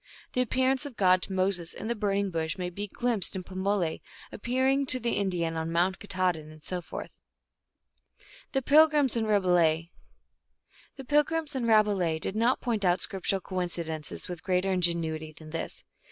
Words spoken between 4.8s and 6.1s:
to the Indian on Mount